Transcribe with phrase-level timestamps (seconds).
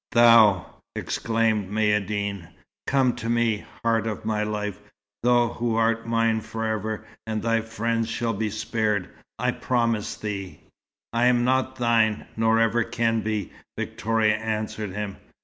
[0.13, 2.47] "Thou!" exclaimed Maïeddine.
[2.87, 4.79] "Come to me, heart of my life,
[5.21, 10.59] thou who art mine forever, and thy friends shall be spared, I promise thee."
[11.13, 15.17] "I am not thine, nor ever can be," Victoria answered him.